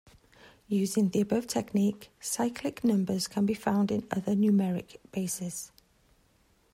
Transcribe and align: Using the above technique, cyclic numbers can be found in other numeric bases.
Using 0.67 1.09
the 1.09 1.21
above 1.21 1.45
technique, 1.45 2.09
cyclic 2.19 2.83
numbers 2.83 3.27
can 3.27 3.45
be 3.45 3.53
found 3.53 3.91
in 3.91 4.07
other 4.09 4.33
numeric 4.33 4.95
bases. 5.11 5.71